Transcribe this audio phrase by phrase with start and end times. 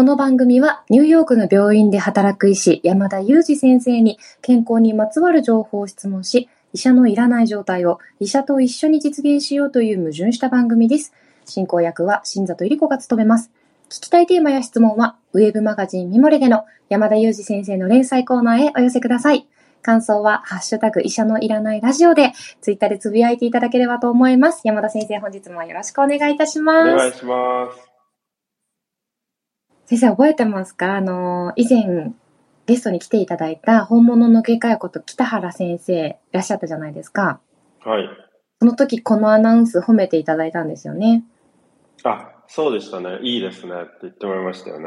[0.00, 11.12] この番組はニューヨークの病院で働く医師山田裕二先生に健康にまつわる情報を質問し、医者のいらない状態を医者と一緒に実現しようという矛盾した番組です。
[11.44, 13.50] 進行役は新里入子が務めます。
[13.90, 19.46] 聞きたいテーマや質問は、ウェブマガジンミモレでの山田裕二先生の連載コーナーへお寄せください。
[19.82, 24.62] 感想は、ハッシュタグ医者のいらないラジオで、ツイッターでつぶやいていただければと思います。
[24.64, 26.90] 山田先生、本日もよろしくお願いいたします。
[26.90, 27.89] お願いします。
[29.90, 30.94] 先生覚えてますか？
[30.94, 32.12] あの、以前
[32.66, 37.40] ゲストに来ていただいた本物の外科医こと北原先生いらっしゃったじゃないですか。
[37.84, 38.08] はい。
[38.60, 41.24] その時このアナウンス褒めていただいたんですよね。
[42.04, 43.18] あ、そうでしたね。
[43.22, 44.86] いいですねって言ってもらいましたよね。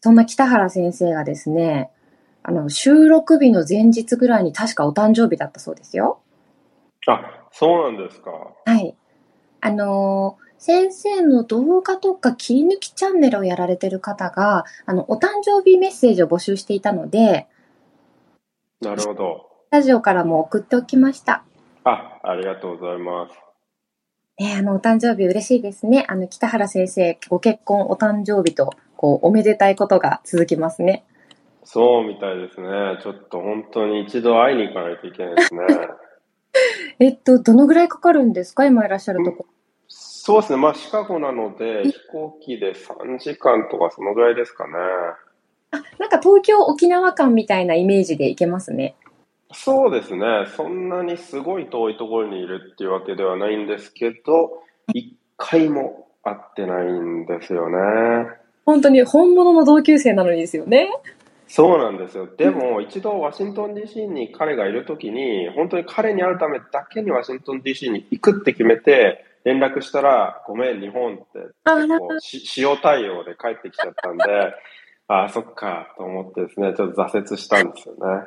[0.00, 1.90] そんな北原先生がですね、
[2.44, 6.22] あの、収録日の前日ぐらいに確かお誕生日だったそうですよ。
[7.08, 8.30] あ、そうなんですか。
[8.64, 8.96] はい。
[9.60, 17.46] あのー先生の動画とか切り抜きチャンネルをやられてる方が、あの、お誕生日メッセージを募集していたので、
[18.80, 19.48] なるほど。
[19.70, 21.44] ラジオからも送っておきました。
[21.84, 23.34] あ、ありがとうございます。
[24.42, 26.04] ねあの、お誕生日嬉しいですね。
[26.08, 31.04] あの、北原先生、ご結婚、お誕生日と、こう、おめでたいことが続きますね。
[31.64, 32.68] そうみたいですね。
[33.02, 35.60] ちょっと本当に一度会いに行かないといけないですね。
[37.00, 38.66] えっと、どのぐらいかかるんですか？
[38.66, 39.46] 今いらっしゃるとこ。
[40.26, 40.58] そうですね。
[40.58, 44.72] まあ、シカゴなので、飛行機で3時間とかそのぐらいですかね。
[45.70, 48.96] あ、なんか東京、沖縄間みたいなイメージで行けますね。
[49.52, 50.46] そうですね。
[50.56, 58.28] そんなにすごい遠いところにいるっていうわけではないんですけど、一回も会ってないんですよね。
[58.64, 60.90] 本当に本物の同級生なのにですよね。
[61.46, 62.26] そうなんですよ。
[62.36, 71.24] でも、一度ワシントン DC に彼がいるときに、本当に彼に会うためだけにワシントン DC に行くって決めて、連絡したら、ごめん、日本って、
[72.18, 74.24] し塩対応で帰ってきちゃったんで、
[75.06, 78.26] ああ、そっか、と思ってですね、ちょっと挫折したんですよね。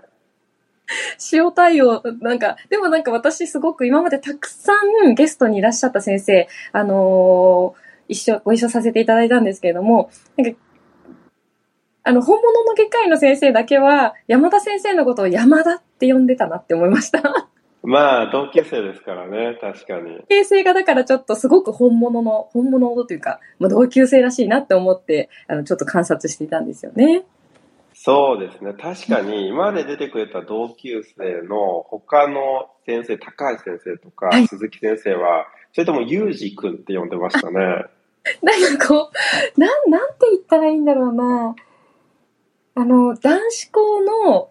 [1.34, 4.72] 塩対応、なんか、でもなんか私すごく今までたくさ
[5.06, 10.60] んゲストにいらっしゃった先生、あのー一緒、ご一緒させていただいたんですけれども、なんか、
[12.04, 17.49] あの、本物の外科医の先生だけは、山田先生のことを山田って呼んでたなって思いました。
[17.82, 20.20] まあ、同級生ですからね、確かに。
[20.28, 27.24] 形成がだからちょっとすごく本物の、本物というか、まあ、同級生らしいなって思って、あの、ちょっと観察していたんですよね。
[27.94, 28.74] そうですね。
[28.74, 37.58] 確かに、今まで出てくれた同級生の他の先生、高橋先生とかはい鈴木先生は、それともユージ君って呼んでましたね。
[38.42, 39.12] なんかこ
[39.58, 41.56] う、なん、なんて言ったらいいんだろうな。
[42.76, 44.50] あの、男子校の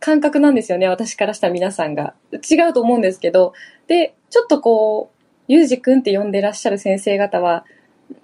[0.00, 2.14] 感覚なんですよね、私からしたら皆さんが。
[2.32, 3.52] 違うと思うんですけど。
[3.86, 5.16] で、ちょっとこう、
[5.48, 7.64] ゆうじくんって呼んでらっしゃる先生方は、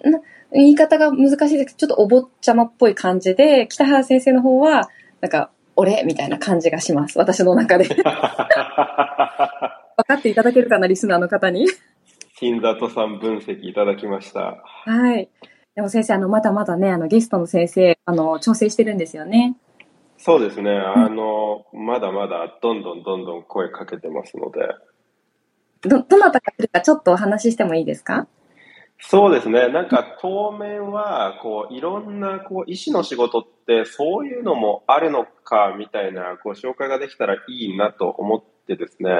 [0.04, 0.20] な
[0.52, 4.88] 言い方が難しいですけど、ちょっとお坊ちゃまっぽい感じで、北原先生の方は、
[5.20, 6.04] なんか、俺？
[6.04, 7.18] みたいな感じがします。
[7.18, 7.86] 私の中で。
[7.94, 9.80] 分か
[10.14, 11.66] っていただけるかな、リスナーの方に。
[12.36, 14.62] 金里さん分析いただきました。
[14.84, 15.28] はい。
[15.74, 19.56] でも先生、あの、まだまだね、あの、ゲストの先生、あの、調整してるんですよね。
[20.16, 20.70] そうですね。
[20.70, 24.60] あの、まだまだどんどんどんどん声かけてますので。
[25.82, 28.26] ど、どなたか来るかちょっとお話ししてもいいですか？
[29.00, 29.68] そうですね。
[29.68, 39.10] なんか当面は、こう、いろんな、こう、医師の仕事って、そういうのもあるのか、みたいな、こう、紹介ができたらいいなと思ってですね。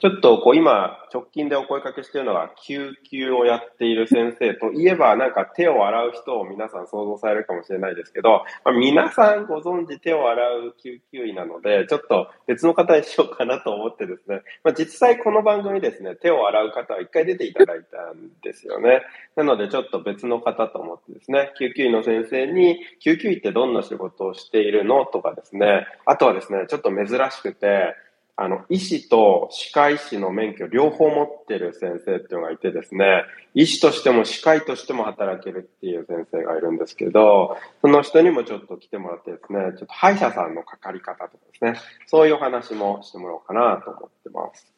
[0.00, 14.42] ちょっと、こう、今、直近でお声かけしているのが、救急をやっている先生といえば、なんか手を洗う人を皆さん想像されるかもしれないですけど、まあ、皆さんご存知手を洗う救急医なので、ちょっと別の方にしようかなと思ってですね。
[14.62, 19.02] まあ、実際この番組ですね、手を洗う方は一回出ていただいたんですよね。
[19.34, 27.96] なのでちょっと別の方と思ってですね、救急医の先生に、救急医ってどんな仕事をしているのとかですね、あとはですね、ちょっと珍しくて、
[28.40, 41.74] あの、医師と歯科医師の免許両方持ってる先生っていうのがいてですね、医師としても歯科医としても働けるっていう先生がいるんですけど、その人にもちょっと来てもらってですね、ちょっと歯医者さんのかかり方とかですね、
[42.06, 44.72] そういうお話もしてもらおうかなと思ってます。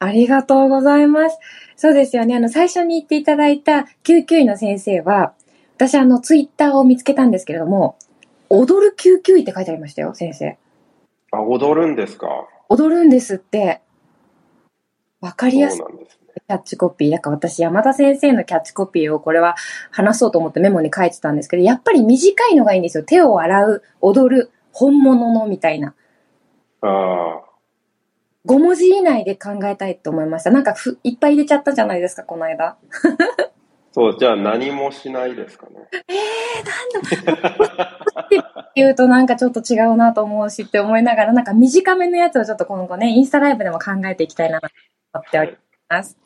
[0.00, 1.38] ありがとうございます。
[1.76, 2.36] そうですよね。
[2.36, 5.32] あの、最初に言っていただいた救急医の先生は、
[5.76, 7.96] 私あの、ツイッターを見つけたんですけれども、
[8.50, 10.58] 踊る救急医って書いてありましたよ、先生。
[11.32, 12.28] あ、踊るんですか？
[12.68, 13.80] 踊るんですって。
[15.20, 15.80] わかりやすい。
[15.80, 17.10] キャッチコピー。
[17.10, 19.56] だから私、山田先生のキャッチコピーをこれは
[19.90, 23.04] 話そうと思ってメモに書いてたんですけど、やっぱり短いのがいいんですよ。
[23.04, 25.94] 手を洗う、踊る、本物のみたいな。
[26.80, 27.42] ああ、
[28.46, 30.50] 5文字以内で考えたいと思いました。
[30.50, 32.76] なんかふいっぱい入れちゃったじゃないですか、この間。
[33.92, 35.72] そう、じゃあ何もしないですかね。
[36.08, 37.24] えー、っ
[38.14, 38.17] て
[38.78, 44.68] 言うとなんかちょっと違うなと思うしって思いながら、なんか短めのやつをちょっと今後ね、インスタライブでも考えていきたいなと
[45.14, 45.56] 思っており
[45.88, 46.16] ます。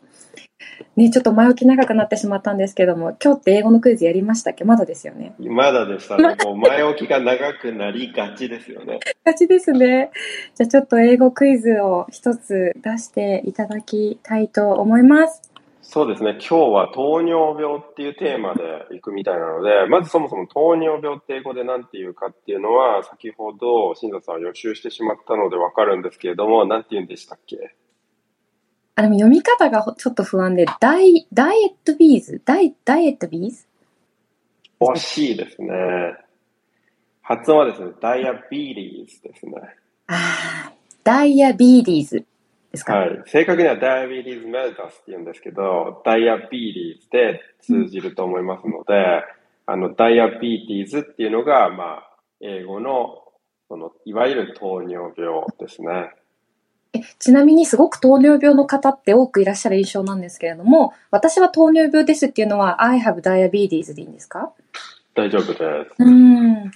[0.97, 4.65] ね、ちょっと前置き長くなってしまったんですけども、今日って英語のクイズやりましたっけ？
[4.65, 5.35] まだですよね。
[5.39, 6.37] まだでしたね。
[6.45, 9.01] もう前置きが長くなりがちですよね。
[9.25, 10.11] がちですね。
[10.55, 15.52] じゃあちょっと英語クイズを一つ出していただきたいと思います。
[15.93, 16.39] そうですね。
[16.41, 18.63] 今日は糖尿病っていうテーマで
[18.93, 27.77] 行くみたいなので、まずそもそも糖尿病って英語で何て言うかっていうのは、先ほど新座さんは予習してしまったのでわかるんですけれども、何て言うんでしたっけ？
[28.95, 32.41] あ、でも読み方がちょっと不安で、ダイ、ダイエットビーズ？
[32.43, 33.67] ダイ、ダイエットビーズ？
[34.81, 35.75] 惜しいですね。
[37.21, 39.53] 発音はですね、ダイアビリーズですね。
[40.07, 40.73] ああ、
[41.05, 42.25] ダイアビーディーズ
[42.73, 43.23] ですか、はい。
[43.27, 49.23] 正確にはダイアビリーズメルタスって言うんですけど、ダイアビリーズで通じると思いますので、
[49.67, 52.11] あの、ダイアビティーズっていうのが、まあ、
[52.41, 53.23] 英語の、
[53.69, 56.11] その、いわゆる糖尿病ですね。
[56.95, 64.53] えちなみにすごく糖尿病の方って多くいらっしゃる印象なんですけれども、私は糖尿病ですっていうのは I have diabetes でいいんですか？
[65.15, 65.57] 大丈夫で
[65.89, 65.95] す。
[65.99, 66.71] うん。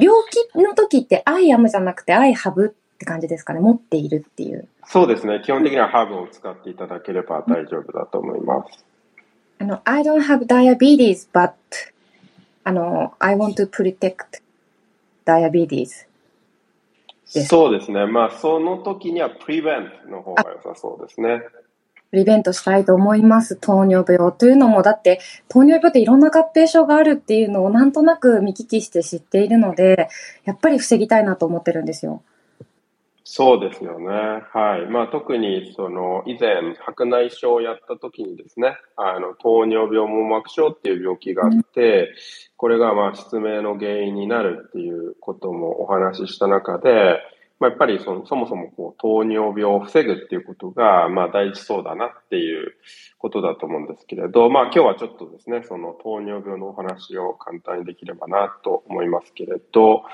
[0.00, 3.60] 病気の時って I am じゃなくて I have って感じですかね。
[3.60, 4.68] 持っているっていう。
[4.86, 5.40] そうですね。
[5.44, 8.84] 基本的にはハーブを使っていただければ大丈夫だと思います。
[9.60, 11.52] あの、I don't have diabetes, but,
[12.64, 14.42] あの、I want to protect
[15.24, 16.06] diabetes.
[17.24, 18.06] そうですね。
[18.06, 21.42] まあ、その時には prevent の方が良さそうですね。
[22.10, 23.56] プリベントしたいと思います。
[23.56, 30.08] 糖尿病というのも、だって糖尿病っていろんな合併症があるっていうのをなんとなく見聞きして知っているので、
[30.44, 32.22] やっぱり防ぎたいなと思ってるんですよ。
[33.30, 34.06] そうですよね。
[34.54, 34.90] はい。
[34.90, 42.14] まあ、特に、その、以前、白内障をやった時にですね、あの、糖尿病網膜症っていう病気があって、
[42.56, 47.18] これが、まあ、失明の原因になるっていうこともお話しした中で、
[47.60, 52.76] まあ、やっぱりその、そもそもこう、糖尿病を防ぐっていうことが、まあ、大事そうだなっていう
[53.18, 60.04] ことだと思うんですけれど、まあ、今日はちょっとですね、その糖尿病のお話を簡単にできればなと思いますけれど、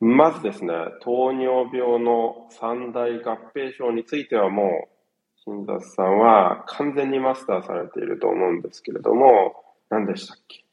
[0.00, 4.88] まずですね、糖尿病の三大合併症についてはもう、
[5.44, 9.54] 新雑さんは完全にマスターされていると思うんですけれども、
[9.90, 10.64] 何でしたっけ？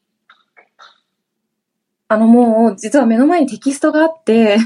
[2.08, 4.56] あのもう、実は目の前にテキストがあって、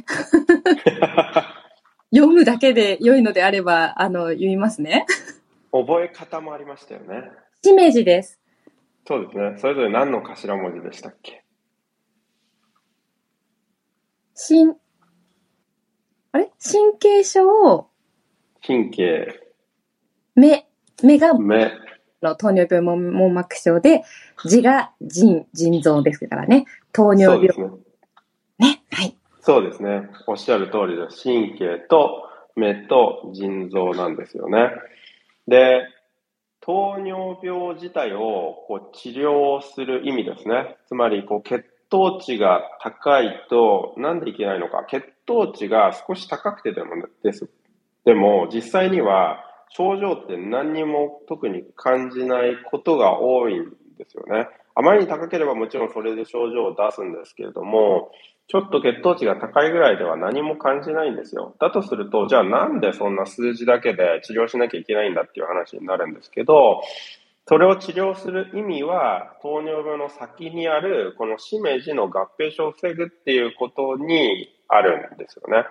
[2.14, 5.06] 読むだけで良いのであれば、あの、読みますね。
[5.72, 7.32] 覚え方もありましたよね。
[7.64, 8.38] しめじです。
[9.08, 9.54] そうですね。
[9.58, 11.41] それぞれ何の頭文字でしたっけ？
[14.44, 14.74] しん、
[16.32, 16.50] あれ？
[16.58, 17.86] 神経症、
[18.66, 19.40] 神経、
[20.34, 20.66] 目、
[21.04, 21.70] 目が目、
[22.20, 24.02] の糖尿病網網膜症で、
[24.44, 26.66] 字が腎、腎臓ですからね。
[26.92, 27.78] 糖尿病そうで
[28.58, 28.68] すね。
[28.68, 28.82] ね。
[28.90, 29.16] はい。
[29.42, 30.10] そうですね。
[30.26, 31.22] おっしゃる通りです。
[31.22, 34.70] 神経と目と腎臓なんですよね。
[35.46, 35.86] で、
[36.60, 40.76] 糖尿病自体をこう治療する意味ですね。
[40.88, 44.86] つまりこう血糖値が高いとなんでいけないのか？
[44.88, 47.50] 血糖値が少し高くてでもです。
[48.06, 54.48] でも実際には症状って何にも特に感じないことが多いんですよね。
[54.74, 58.10] あまりに高ければもちろんそれで症状を出すんですけれども、
[58.48, 61.54] ちょっと血糖値が高いぐらいでは何も感じないんですよ。
[61.60, 66.82] だとすると、じゃあなんでそんな数字だけで治療しなきゃいけないんだっていう話になるんですけど、
[67.52, 75.66] それを治療する意味は、糖尿病の先にある、このしめじの合併症を防ぐっていうことにあるんですよね。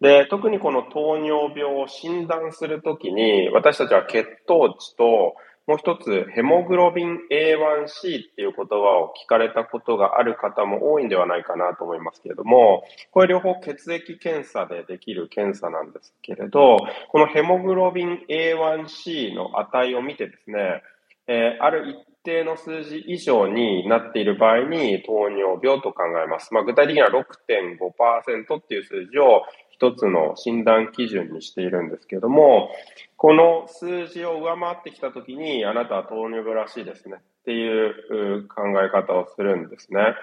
[0.00, 5.36] で、特にこの糖尿病を診断するときに、私たちは血糖値と、
[5.68, 16.78] もう一つ、ヘモグロビン A1C っていう言葉を聞かれたことがある方も多いんではないかなと思いますけれども、これ両方血液検査でできる検査なんですけれど、
[17.10, 20.82] このヘモグロビン A1C の値を見てですね、
[21.26, 26.54] えーある一定の数字以上になっている場合に糖尿病と考えます。
[26.54, 32.70] まあ、具体的には6.5%っていう数字を一つの診断基準にしているんですけども、
[33.16, 40.14] この数字を上回ってきたときに、あなたは糖尿病らしいですねっていう考え方をするんですね。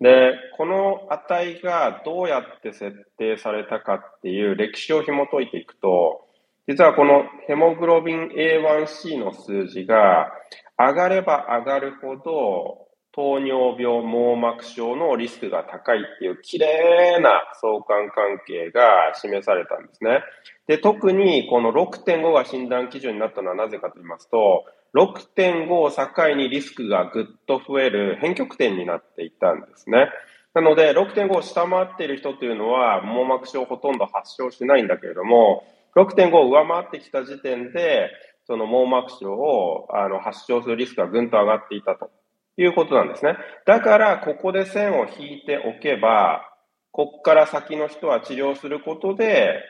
[0.00, 6.26] で、この値がどうやって設定されたかっていう歴史を紐解いていくと、
[6.68, 10.32] 実はこのヘモグロビン A1C の数字が
[10.78, 12.82] 上がれば上がるほど
[13.14, 20.20] 糖尿病網膜症のリスクが高いっていう綺麗な相関関係が示されたんですね。
[20.66, 24.64] で、特にこの6.5が診断基準になったのはなぜかと言いますと、
[24.94, 30.08] 6.5を境にリスクがぐっと増える変極点になっていたんですね。
[30.54, 35.64] なので、6.5を下回っている人というのは、網膜症ほとんど発症しないんだけれども、
[35.96, 38.10] 6.5を上回ってきた時点で、
[38.46, 42.10] その網膜症をあの発症するリスクがぐんと上がっていたと
[42.56, 43.36] いうことなんですね。
[43.66, 46.42] だから、ここで線を引いておけば、
[46.90, 49.62] ここから先の人は治療することで、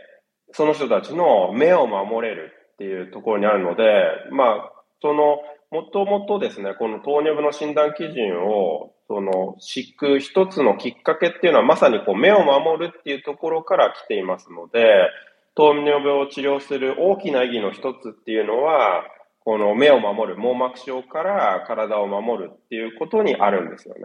[0.53, 3.85] その人たちの目を守れるっていうところにあるので、
[4.31, 5.39] まあ、その、
[5.71, 15.09] もともとですね、この糖尿病の診断基準を、その、敷く一つのきっかけっていうのは、まさにこう、目を守るっていうところから来ていますので、
[15.55, 19.05] 糖尿病を治療する大きな意義の一つっていうのは、
[19.45, 24.01] この目を守る、網膜症から体を守るっていうことにあるんですよね。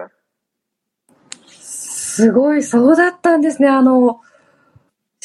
[1.46, 3.70] すごい、そうだったんですね。
[3.70, 4.22] あの、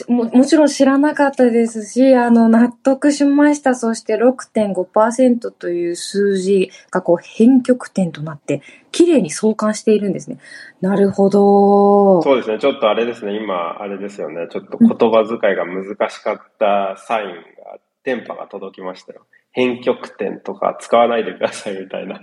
[0.08, 3.74] ももちろん知らなかったですし、あの、納得しました。
[3.74, 10.38] そして6.5%という数字がこう変極点となって、綺麗に相関しているんですね。
[10.80, 12.22] なるほど。
[12.22, 12.58] そうですね。
[12.58, 13.36] ちょっとあれですね。
[13.36, 14.48] 今、あれですよね。
[14.50, 19.26] ちょっと言葉遣いが難しかったサインが、電波が届きましたよ。
[19.52, 22.16] 変極点とか使わないでくださいみたいな。
[22.16, 22.18] い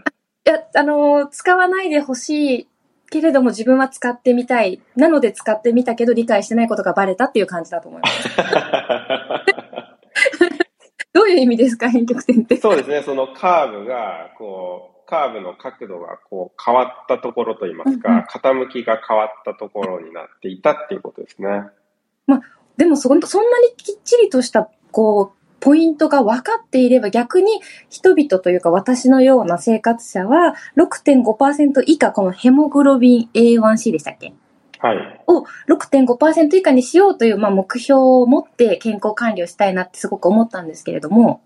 [0.45, 2.67] や、あの、使わないでほしい
[3.09, 4.81] けれども自分は使ってみたい。
[4.95, 8.29] なので使ってみたけど理解してないことがバレたっていう感じだと思います。
[11.13, 12.57] どういう意味ですか、変極点って。
[12.57, 18.23] そうですね、そのカーブが、こう、カーブの角度がこう変わったところといいますか、うんうん、
[18.65, 21.63] 傾きが変わったところになっていたっていうことですね。
[22.27, 22.41] まあ、
[22.77, 34.33] でもそ、そんなにきっちりとした、こう、ポイントが分かっていれば逆に人々というか私のような生活者は6.5%以下このヘモグロビン A1C でしたっけ？
[34.79, 34.97] はい。
[35.27, 41.41] を6.5%以下にしようという、まあ、目標を持って健康管理をしたいなってすごく思ったんですけれども、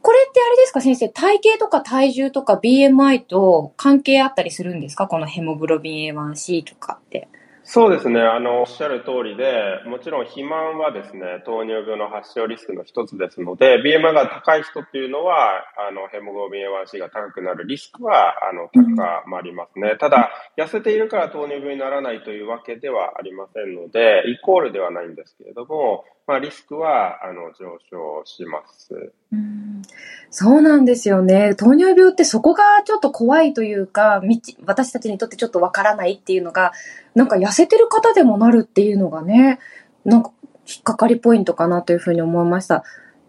[0.00, 5.06] これってあれですか先生、体型とか体重とか BMI と関係あったりするんですか？
[5.06, 7.28] このヘモグロビン A1C とかって。
[7.64, 8.20] そうですね。
[8.20, 19.96] あの、おっしゃる通りで、もちろん肥満はですね、糖尿病の発症リスクの一つですので、BMI が高い人っていうのは、あの、ヘモグロビン A1C が高くなるリスクは、あの、高まりますね。
[20.00, 29.12] ただ、痩せているから糖尿病にならないというわけではありませんので、イコールではないんですけれども、まあ、リスクは、あの、上昇します。
[29.32, 29.82] うん
[30.30, 31.54] そうなんですよね。
[31.54, 34.22] 糖尿病ってそこがちょっと怖いというか、
[34.64, 36.72] 私たちにとってちょっとわからないっていうのが、
[37.14, 39.58] なんか痩せてる方でもなるっていうのがね、
[40.04, 40.30] なんか
[40.66, 42.84] 引っかかりポイントかなというふうに思いました。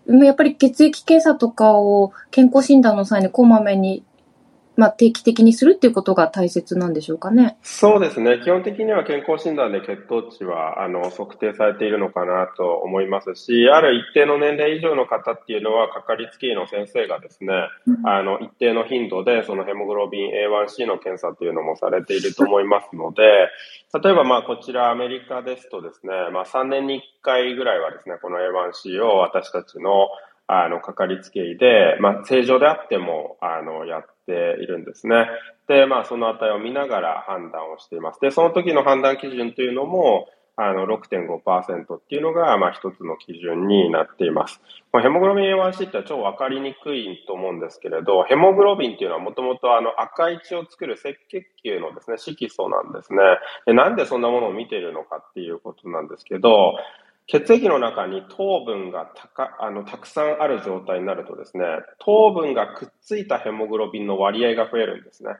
[0.08, 4.04] やっぱり血液検査とかを健康診断の際にこまめに
[4.76, 7.58] まあ、定期的にするっていうことが大切なんでしょうかね。
[7.62, 8.40] そうですね。
[8.44, 17.54] 基本的には健康診断で血糖値は、あの、測定されているのかなと思いますし、ある一定の年齢以上の方っていうのは、かかりつけ医の先生がですね、
[17.88, 23.22] うん、あの、一定の頻度で、そのヘモグロビン A1C の検査っていうのもされていると思いますので、
[24.04, 30.08] 例えばまあ、こちらアメリカですとですね、まあ、3年に1回ぐらいはですね、この A1C を私たちの
[30.48, 35.28] あの、かかりつけ医で、まあ、正常であっても、あの、やっているんですね。
[35.68, 38.20] で、まあ、その値を見ながら判断をしています。
[38.20, 44.62] で、その時の判断基準というのも、あの、6.5%っていうのが、まあ、一つの基準になっています。
[44.92, 53.20] まあ、ヘモグロビン A1C って超わかりにくいと思うんですけれど、ヘモグロビンっていうのはもともとあの赤い血を作る赤血球のですね、色素なんですね
[53.66, 53.74] で。
[53.74, 56.76] なんでそんなものを見ているのかっていうことなんですけど、
[57.28, 61.64] 血液の中に糖分がたかあのたくさんある状態になるとですね、
[62.00, 65.32] 糖分がくっついたヘモグロビンの割合が増えるんですね。
[65.32, 65.36] っ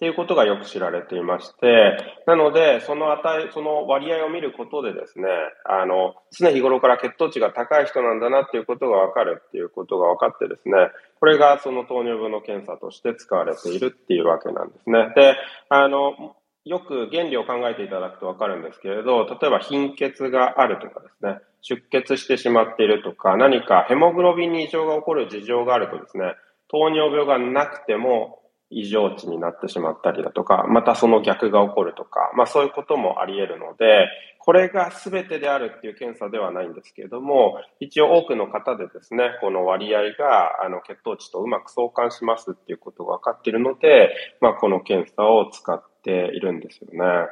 [0.00, 5.28] ていうことがよく知られていまして、なので、その値、その割合を見ることでですね、
[5.66, 10.74] あの、常日頃から血糖値が高い人なんだなっていうことがわかるっていうことが分かってですね、
[11.20, 15.12] これがその糖尿病の検査として使われているっていうわけなんですね。
[15.14, 15.36] で、
[15.68, 26.34] あの、よく原理を考えていただくとわかるんですけれど、例えば貧血があるとかですね、出血してしまっているとか、何かヘモグロビンに異常が起こる事情があるとですね、
[26.68, 28.40] 糖尿病がなくても
[28.70, 47.28] 異常値になってしまったりだとか、またその逆が起こるとか、まあそういうこともあり得るので、これが全てであるっていう検査ではないんですけれども、一応多くの方でですね、この割合があの血糖値とうまく相関しますっていうことが分かっているので、まあこの検査を使っっているんですよね。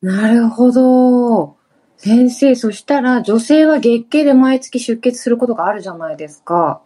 [0.00, 1.56] なるほど。
[1.96, 6.82] 先生、そしたら女性は月経で毎月出血することがあるじゃないですか。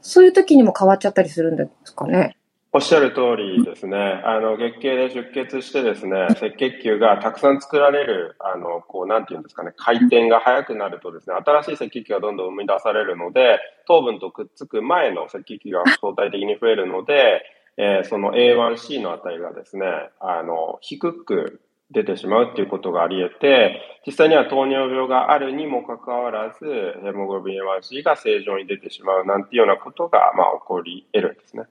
[0.00, 2.36] そういう時にも変わっちゃったりするんですかね？
[2.70, 3.96] おっしゃる通りですね。
[3.96, 17.42] あの、月経で出血してですね、赤血球がたくさん作られる、あの、こう、なんていうんですかね、回転が速くなるとですね、新しい赤血球がどんどん生み出されるので、糖分とくっつく前の赤血球が相対的に増えるので、
[17.78, 19.86] えー、その A1C の値がですね、
[20.20, 21.60] あの、低く
[21.92, 26.64] 出てしまうっていうことがあり得て、実際には糖尿病があるにもかかわらず、
[27.02, 31.64] ヘモグロビン A1C が正常に出てしまうなんていうようなことが、まあ、起こり得るんですね。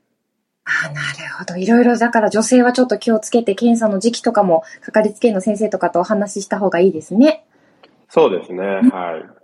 [0.63, 1.55] あなるほど。
[1.55, 7.45] いろいろだから女性はちょっと気をつけて検査の時期とかもかかりつけ医の先生とかとお話しした方がいいですね。
[8.09, 8.63] そうですね。
[8.63, 9.36] はい。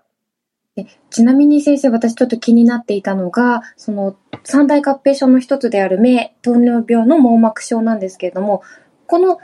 [1.10, 8.64] ちなみに先生、私ちょっと気になっていたのが、その三大合併症の一つである目、糖尿病の網膜症なんですけれども、
[9.06, 9.38] この、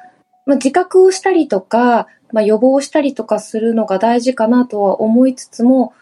[0.46, 5.94] まあ、自覚をしたりとか、まあ、予防したりとかするのが大事かなとは思いつつも、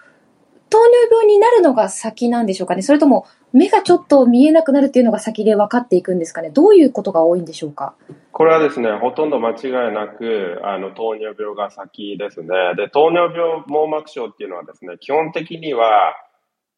[0.69, 2.81] 糖尿病になるのが先なんでしょうかね。
[2.81, 6.49] それとも目がちょっと見えなくなるっていうのが先で分かっていくんですかね。
[6.49, 7.95] どういうことが多いんでしょうか？
[8.37, 12.49] これはですね、ほとんど間違いなく、あの、糖尿病が先ですね。
[12.75, 16.13] で、糖尿病網膜症っていうのはですね、基本的には、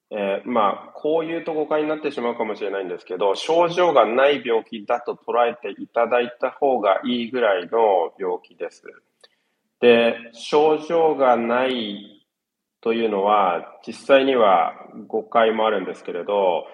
[0.10, 8.84] えー、まあ、こういうと誤解になってしまうかもしれないんですけど、症状がない病気だと捉えていただいた方がいいぐらいの病気です。
[9.82, 12.25] で、症状がない
[12.80, 14.75] というのは、実際には
[15.08, 16.68] 誤解もあるんですけれど、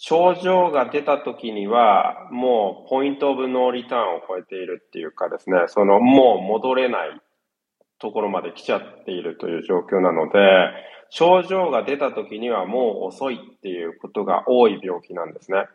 [0.00, 7.20] 症状が出た時には、もうポイントオブノーリターンを超えているっていうかですね、そのもう戻れない
[7.98, 10.38] ところまで来ちゃっているという状況なので、
[11.10, 15.66] 症状が出た時にはもう遅いっていうことが多い病気なんですね。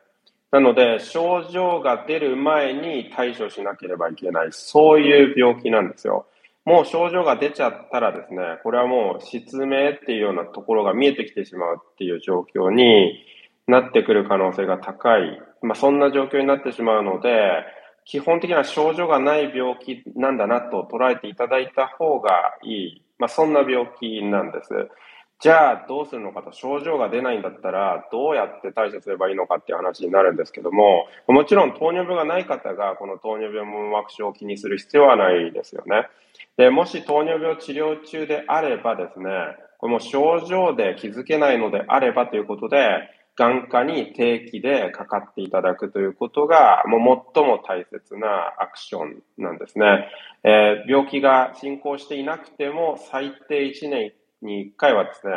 [0.51, 6.27] なので、症状が出る前に対処しなければいけない、そういう病気なんですよ。
[6.63, 13.22] もう症状が出ちゃったらですね、これはもう失明っていうようなところが見えてきてしまうっていう状況に
[13.67, 15.41] なってくる可能性が高い。
[15.62, 17.65] まあ、そんな状況になってしまうので、
[18.05, 22.32] 基本的な症状がない病気なんだなと捉えていただいた方が
[22.63, 23.05] いい。
[23.17, 24.70] まあ、そんな病気なんです。
[25.39, 36.08] じゃあどうするのかと症状が出ないんだったらどうやって対処すればいいのかっていう話になるんですけどももちろん糖尿病がない方がこの糖尿病網膜症を気にする必要はないですよね。
[36.58, 39.30] で、もし糖尿病治療中であればですね、
[39.80, 50.10] これも症状で気づけないのであればということで、眼科に定期でかかっていただくということが、もう最も大切なアクションなんですね。
[50.43, 55.34] えー、病気が進行していなくても、最低1年に1回はですね、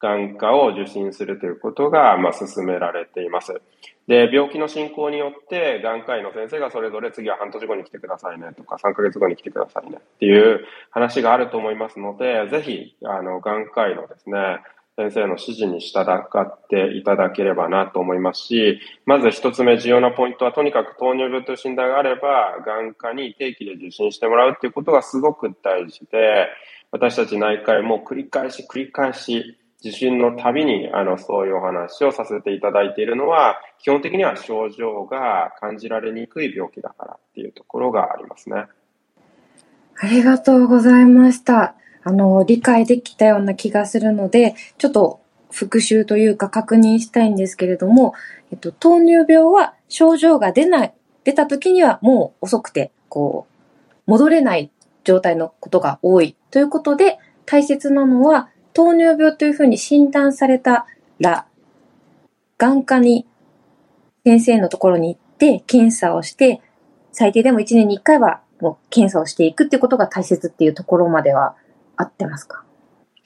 [0.00, 3.60] 眼科を受診するということが、まあ、進められています。
[4.06, 14.58] で、病気の進行によって、眼科医の先生がそれぞれ次は半年後に来てくださいねとか、3ヶ月後に来てくださいねっていう話があると思いますので、ぜひ、あの、眼科医のですね、
[14.96, 26.48] 先生の指示に従っていただければなと思いますし、まず一つ目重要なポイントは、とにかく糖尿病という診断があれば、眼科に定期で受診してもらうっていうことがすごく大事で、
[26.92, 38.64] 私たち内科医も繰り返し繰り返し地震のたびに、あの、そういうお話をさせていただいているのは、基本的には症状が感じられにくい病気だからっていうところがありますね。
[39.98, 41.74] ありがとうございました。
[42.04, 48.12] あの、理解できたような気がするので、ちょっと復習というか確認したいんですけれども、
[48.52, 53.46] えっと、糖尿病は症状が出ない、出た時にはもう遅くて、こ
[54.06, 54.70] う、戻れない
[55.02, 60.86] 状態のことが多いということで、大切なのは糖尿病というふうに診断された
[61.18, 61.46] ら、
[62.58, 63.26] 眼科に
[64.24, 66.60] 先生のところに行って検査をして、
[67.12, 71.54] 最低でも1年に1回はもう検査をしていくってことが大切っていうところまでは
[71.96, 72.64] 合ってますか？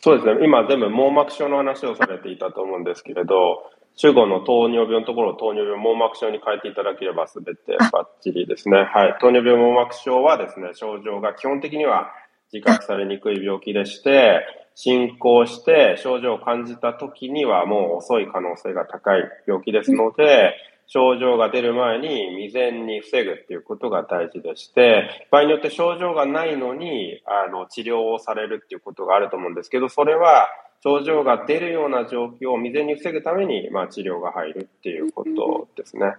[0.00, 0.44] そうですね。
[0.44, 3.64] 今全部網膜症の話をされていたと思うんですけれど、
[3.96, 8.84] 主語の糖尿病のところを糖尿病網膜症に変えていただければ全てバッチリですね。
[8.84, 9.16] はい。
[9.20, 12.12] 糖尿病網膜症はですね、症状が基本的には
[12.52, 20.54] 自覚されにくい病気でして、進行して症状を感じた時にはもう遅い可能性が高い病気ですので、
[20.88, 30.48] 症状が出る前に未然に防ぐっていうことが大事でして、場合によって症状がないのに、あの、治療をされるっていうことがあると思うんですけど、それは
[30.82, 36.14] 症状が出るような状況を未然に防ぐために、まあ、治療が入るっていうことですね。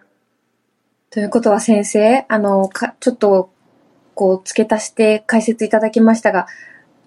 [1.09, 3.51] ということは先生、あの、かちょっと、
[4.13, 6.45] こう、付け足して解説いただきましたが、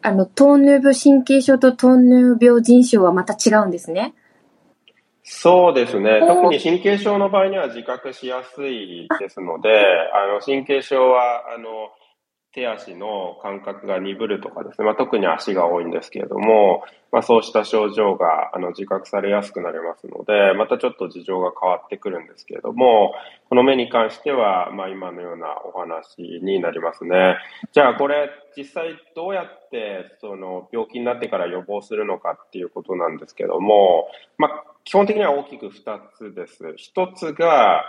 [0.01, 4.15] あの、糖尿病神経症と糖尿病腎症はまた違うんですね。
[5.25, 6.21] そうですね。
[6.27, 11.91] 特に神経症の場合には自覚しやすいですので、あの、神経症は、あの、
[12.55, 23.15] 手足の感覚が鈍るとかですね、まあ、特に足が多いんですけれども、まあ、そうした症状があの自覚されやすくなりますので、またちょっと事情が変わってくるんですけれども、
[23.49, 27.37] この目に関しては、まあ、今のようなお話になりますね。
[27.73, 36.65] じゃあこれ、実際どうやってその病気になってから予防するのかっていうことなんですけども、まあ、基本的には大きく2つです。
[36.65, 37.83] 1つが、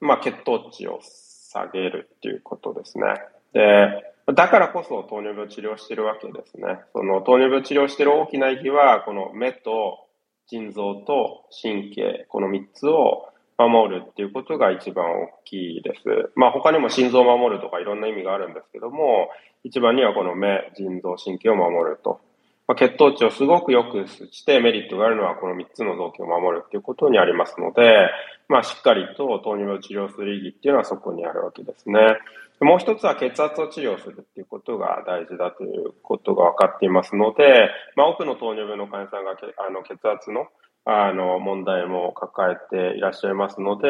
[0.00, 3.04] ま、血糖値を下げるっていうことですね。
[3.56, 6.80] で、だからこそ糖尿病治療してるわけですね。
[6.92, 9.98] その糖尿病治療してる大きな意義は、この目と
[10.48, 16.32] 腎臓と神経、この3つを守るっていうことが一番大きいです。
[16.34, 19.30] まあ他にも心臓を守るとかいろんな意味があるんですけども、
[19.64, 22.20] 一番にはこの目、腎臓、神経を守ると。
[22.68, 28.10] まあ、血糖値をすごく良くしてメリットがあるのはこの3つの臓器を守るっていうことにありますので、
[28.48, 32.00] まあしっかりと糖尿病を治療する意義っていうのはそこにあるわけですね。
[32.60, 37.42] もう一つは血圧を治療するっていうことが大事だということが分かっていますので、
[37.96, 40.46] まあ、多くの糖尿病の患者さんがあの血圧の
[40.88, 43.88] あの問題も抱えていらっしゃいますので、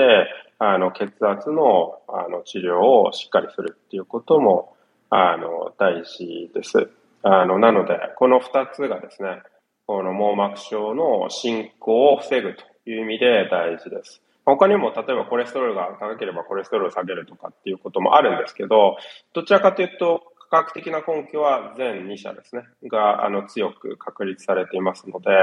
[0.59, 4.75] あの血圧のあの治療をしっかりするっていうことも
[5.11, 6.89] あの大事です。
[7.23, 9.43] あのなので、この2つがですね、
[9.87, 14.23] この網膜症の進行を防ぐという意味で大事です。
[14.47, 18.97] 他にも例えばコレステロールが高ければコレステロールを下げるとかっていうこともあるんですけど、
[19.35, 25.37] どちらかというと科学的な根拠は全2社ですね、があの強く確立されていますので、や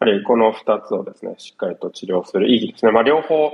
[0.00, 2.92] はりこの2つをですね、しっかりと治療する意義ですね。
[2.92, 3.52] まあ、両方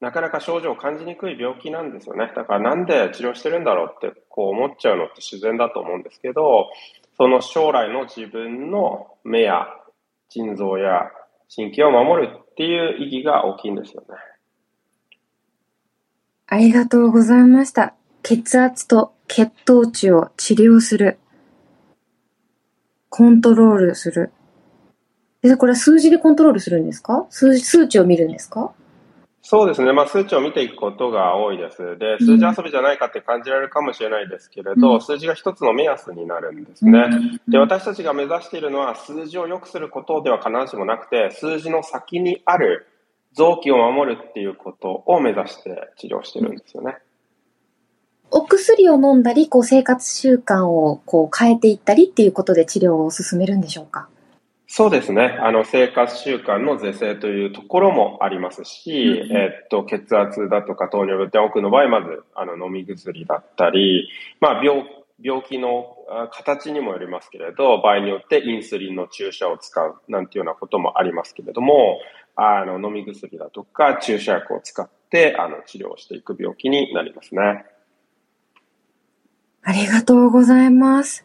[0.00, 2.30] なかなか症状を感じにくい病気なんですよね。
[2.36, 6.70] だからなんで治療してるんだろうってこう思っちゃうのって自然だと思うんですけど、
[7.16, 9.66] その将来の自分の目や
[10.28, 11.10] 腎臓や
[11.54, 14.08] 神経を守るっていう意義が大きいんですよね。
[16.46, 17.94] ありがとうございました。
[18.22, 21.18] 血圧と血糖値を治療する。
[23.08, 24.30] コントロールする。
[25.42, 27.26] で、これは数字でコントロールするんですか？
[27.30, 28.72] 数数値を見るんですか？
[29.42, 29.92] そうですね。
[29.92, 31.98] まあ、数値を見ていくことが多いです。
[31.98, 37.08] で、数字遊びじゃないかって感じられるかもしれないですけれど、うん、数字が一つの目安になるんですね。
[37.46, 42.86] で、私たちが目指しているのは、数字を良くすることでは必ずしもなくて、数字の先にある
[43.34, 46.96] 臓器を守るっていうことを目指して治療してるんですよね。
[48.30, 54.08] お薬を飲んだり、こう生活習慣をこう変えていったりっていうことで治療を進めるんでしょうか？
[54.66, 55.38] そうですね。
[55.40, 64.08] あの、生活習慣の是正というところもありますし、うん、えっと、血圧だとか糖尿病って多くの場合、まず、あの、飲み薬だったり、
[64.40, 64.84] まあ、病、
[65.22, 65.96] 病気の
[66.32, 72.00] 形にもよりますけれど、場合によってインスリンの注射を使うなんていうようなこともありますけれども、
[72.36, 77.64] あの、飲み薬だとか注射薬を使って、あの、治療していく病気になりますね。
[79.62, 81.24] ありがとうございます。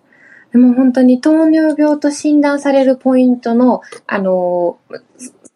[0.51, 4.79] でも本当に糖尿病と診断されるポイントの、あの、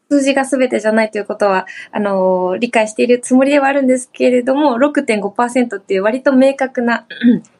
[0.09, 7.07] 数字が全てじゃないということは、あの、理解しているつもりではあるんですけれども、6.5%っていう割と明確な、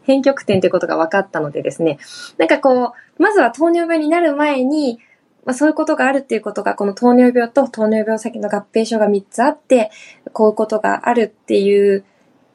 [0.04, 1.98] 変曲点ということが分かったのでですね、
[2.38, 5.00] なんかこう、まずは糖尿病になる前に、
[5.46, 9.92] まあ、そういうことがあるっていうことが、この糖尿病と糖尿病先の合併症が3つあって、
[10.32, 12.06] こういうことがあるっていう、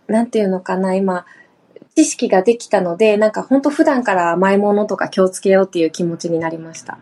[0.06, 1.26] なんていうのかな、今、
[1.94, 6.98] 知識ができたので、なんか本当普段から甘いものとか気をつけようっていう気持ちになりました。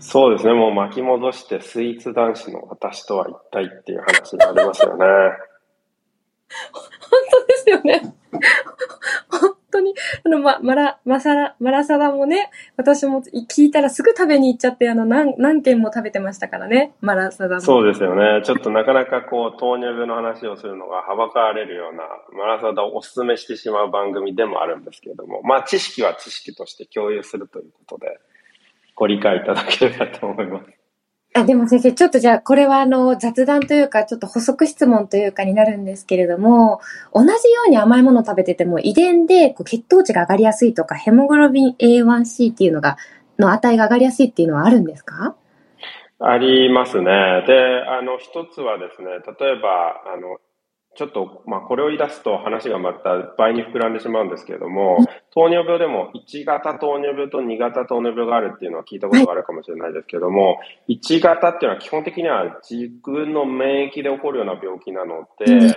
[0.00, 0.52] そうですね。
[0.52, 5.04] もう巻き戻してスイーツ男子の私とは一体っていう話になりますよね。
[6.70, 6.82] 本
[7.30, 8.14] 当ですよね。
[9.78, 17.60] 当に、あの、ま、マラ、マサラ、マラサダもね、私も聞いたらすぐ食べに行っちゃって、あの、何、何件も食べてましたからね、マラサダも。
[17.60, 18.42] そうですよね。
[18.44, 22.04] ちょっとなかなかこう、糖尿病の話をするのがはばかられるような、
[22.36, 28.18] マラサダをお勧めしてしまう番組でもあるんですけれども、まあ、知識は知識として共有するということで、
[28.94, 30.77] ご理解いただければと思います。
[31.34, 36.80] あ、でも先生、ちょっとじゃあ、これはあの、雑談というか、ちょっと補足質問というかになるんですけれども、
[37.12, 37.34] 同じよ
[37.66, 42.96] うに甘いものを食べてても、遺伝でこう血糖値が上がりやすいとか、ヘモグロビン A1C っていうのが、
[43.38, 45.36] の値が上がりやすいっていうのはあるんですか？
[46.20, 47.04] ありますね。
[47.04, 50.38] で、あの、一つはですね、例えば、あの、
[50.98, 54.98] ちょっと、まあ、これを言い出すと話がまた倍に膨らんでしまうんですけれども、
[55.32, 60.58] 糖尿病でも1型糖尿病と2型糖尿病があるっていうのは聞いたことがあるかもしれないですけれども、
[60.88, 65.76] 1型っていうのは基本的には自分の免疫で起こるような病気なので、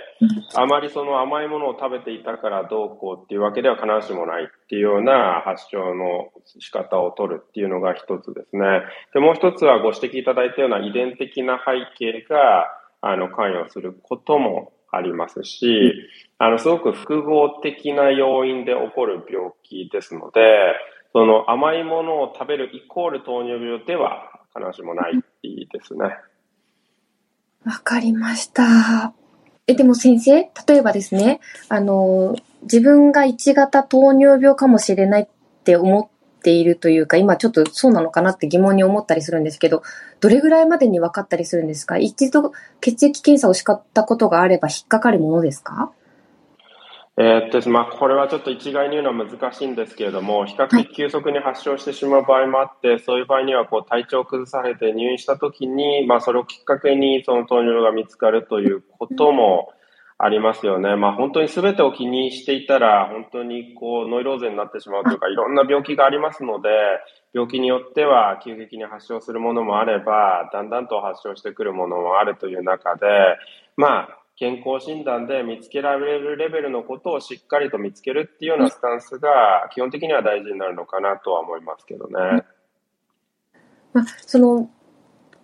[0.56, 8.82] あまりその甘いものを食べていたからどうこうっていうわけでは必ずしもないっていうような発症の仕方を取るっていうのが一つですね。
[9.14, 12.66] で、もう一つはご指摘いただいたような遺伝的な背景が、
[13.04, 15.94] あの、関与することもありますし、
[16.38, 20.74] あの、すごく複合的な要因で起こる病気ですので、
[21.12, 26.16] その甘いものを食べるイコール糖尿病では必ずしもないですね。
[27.64, 29.12] わかりました。
[29.66, 35.28] え、でも先生、例えばですね、あの、自分が1型糖尿病かもしれないっ
[35.64, 36.10] て思
[36.42, 39.82] ているというか、今ちょっとそうなのかなって疑問に思ったりするんですけど、
[40.20, 41.96] どれぐらいまでに分かったりするんですか？
[41.96, 45.92] 一度血液検査をしかったことがあれば引っかかるものですか？
[47.18, 59.74] えー、っと、まあ、これはちょっと一概に言うのは難しいんですけれども、比較的急速に発症してしまう場合もあって、そういう場合にはこう体調を崩されて入院したときに、まあ、それをきっかけにその糖尿病が見つかるということも
[60.24, 60.94] ありますよね。
[60.94, 66.68] まあ、本当に全てを気にしていたら、本当にこうノイローゼになってしまうというか、 いろんな病気がありますので、
[67.32, 73.08] 病気によっては急激に発症するものもあれば、だんだんと発症してくるものもあるという中で、
[73.76, 82.44] まあ、健康診断で見つけられるレベルのことをしっかりと見つけるっていうようなスタンスが基本的には大事になるのかなとは思いますけどね。
[83.92, 84.70] まあ、その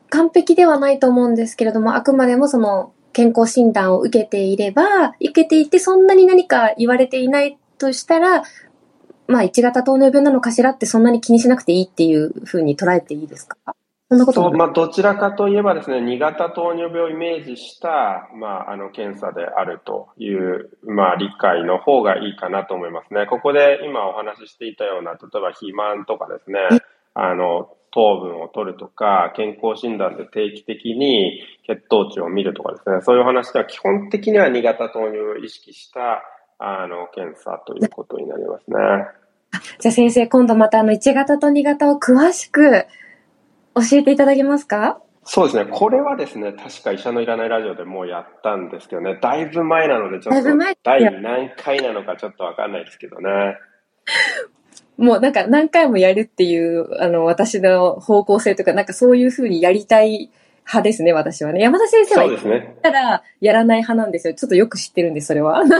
[0.08, 8.42] 完璧ではないと思うんですけれども、あくまでもその健康診断を受けていれば、受けていてそんなに何か言われていないとしたら、
[9.26, 13.56] まあ1型糖尿病なのかしらってそんなに気にしなくていいっていうふうに捉えていいですか？
[14.10, 23.26] そんなことまあ、どちらかといえばですね、2型糖尿病をイメージした、まあ、あの、検査であるという、まあ、理解の方がいいかなと思いますね。
[23.26, 26.58] ここで今お話ししていたような、例えば肥満とかですね、
[27.12, 27.68] あの、
[27.98, 36.22] 糖分を取るとか、健康診断で定期的に血糖値を見るとかですね、そういう話では基本的には2型糖尿病を意識した、
[36.60, 38.76] あの、検査ということになりますね。
[39.80, 42.86] じゃあ先生、今度またあの1型と2型を詳しく
[43.74, 45.00] 教えていただけますか？
[45.24, 45.66] そうですね。
[45.66, 53.58] これはですね、確か医者のいらないラジオでもうやったんですけどね、だいぶ前なので、ちょっと、第何回なのかちょっとわかんないですけどね。
[54.98, 60.30] もうなんか何回もやるっていう、あの、私の方向性とか、なんかそういうふうにやりたい
[60.66, 61.60] 派ですね、私はね。
[61.60, 62.40] 山田先生は言っ
[62.82, 64.34] たらやらない派なんですよ。
[64.34, 65.62] ちょっとよく知ってるんです、それは。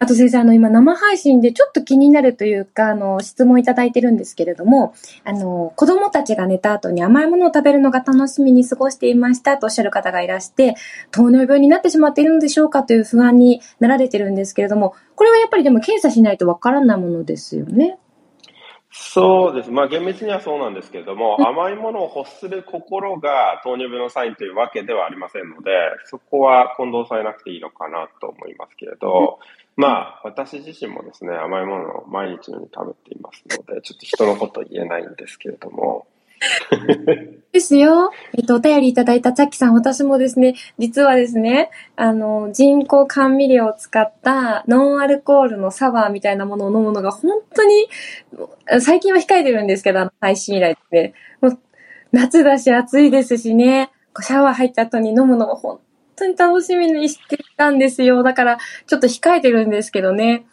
[0.00, 10.76] あと先生、あの、今生配信でちょっと気になるというか、あの、質問いただいてるんですけれども、あの、子供たちが寝た後に甘いものを食べるのが楽しみに過ごしていましたとおっしゃる方がいらして、
[11.10, 17.98] 糖尿病になってしまっているのでしょうかという不安になられてるんですけれども、これはやっぱりでも検査しないとわからないものですよね。
[19.00, 19.70] そうです。
[19.70, 25.70] まあ厳密にはそうなんですけれども、甘いものを欲する心が糖尿病のサインというわけではありませんので、
[26.06, 29.38] そこは混同されなくていいのかなと思いますけれど、
[29.76, 36.06] まあ、私自身もですね、甘いものを毎日のように食べていますので、ちょっと人のこと言えないんですけれども。
[37.52, 38.10] ですよ。
[38.36, 47.88] えっと、お便りいただいたチャッキさん、私もですね、実はですね、あの、人工甘味料を使ったノンアルコールのサワーみたいなものを飲むのが本当に、
[48.80, 51.58] 最近は控えてるんですけど、配信以来で、もう
[52.12, 55.80] 夏だし暑いですしね、シャワー入った後に飲むのも本
[56.16, 58.22] 当に楽しみにしてたんですよ。
[58.22, 60.44] だから、ちょっと控えてるんですけどね。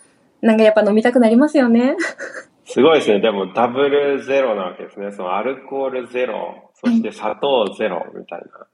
[0.42, 1.96] なんかやっぱ飲みたくなりますよね。
[2.76, 3.22] すごいですね。
[3.22, 5.14] でも、ダブルゼロなわけですね。
[5.14, 8.68] そのアルコールゼロ、そして砂糖ゼロみたいな。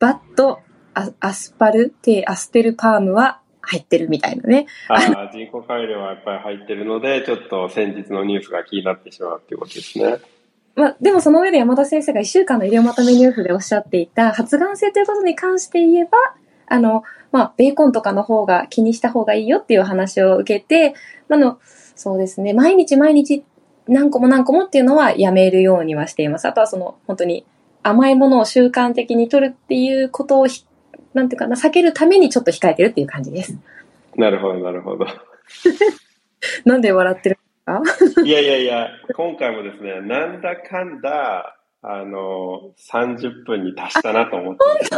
[0.00, 0.58] But、
[0.92, 4.66] アアスパルテ、アスパルテームは入ってるみたいなね。
[4.88, 10.16] ああ、人工甘味料はやっぱり入ってるので、ちょっと先日のニュースが気になってしまうっていうことですね。
[10.74, 16.18] まあ、でもその上で山田先生が1週間の医療まとめニュースでおっしゃっていた発がん性ということに関して言えば、
[16.66, 20.94] あの、まあ、ベーコンとかの方が気にした方がいいよっていう話を受けて、
[21.28, 21.60] あの、
[21.94, 23.44] そうですね、毎日毎日
[23.86, 26.46] 何個も何個もっていうのはやめるようにはしています。
[26.46, 27.44] あとはその、本当に
[27.82, 30.46] 甘いものを習慣的に取るっていうことを
[31.14, 33.56] なんていうかな、避けるためにちょっと控えてるっていう感じです。
[34.16, 35.06] なるほど、なるほど。
[36.64, 37.38] なんで笑ってる
[38.24, 44.62] いやいやいや、今回もですね、なんだかんだ、あの、30分に達したなと思って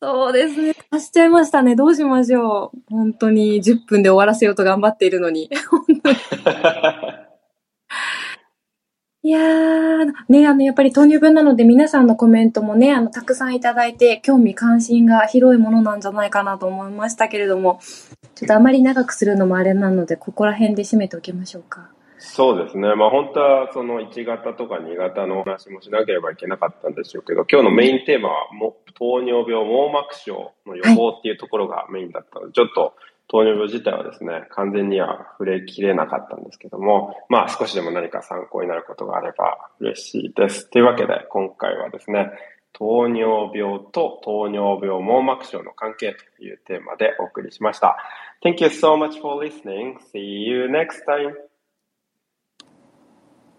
[0.00, 0.74] そうですね。
[0.92, 1.76] 足しちゃいましたね。
[1.76, 2.80] どうしましょう。
[2.90, 5.48] 本当に10分で終わらせようと頑張っているのに。
[5.70, 6.16] 本当に。
[9.22, 17.80] いやー、ね、あの、やっぱり糖尿病なので皆さんのコメントもね、あの、たくさんいただいて、興味関心が広いものなんじゃないかなと思いましたけれども、
[18.34, 21.90] ちょっとあまり長くするのもあれなので、ここら辺で締めておきましょうか。
[22.22, 22.94] そうですね。
[22.96, 32.94] まあ本当はその1型とか2型の話もしなければいけなかったんでしょうけど、今日のメインテーマはも糖尿病網膜症の予防っていうところがメインだったので、はい、ちょっと
[33.28, 40.68] 糖尿病自体はですね、完全には触れきれなかったんですけども、まあ少しでも何か参考になることがあれば嬉しいです。
[40.68, 42.32] というわけで今回はですね、
[42.74, 47.96] 糖尿病と糖尿病網膜症の関係というテーマでお送りしました。
[48.44, 49.96] Thank you so much for listening.
[50.12, 51.49] See you next time.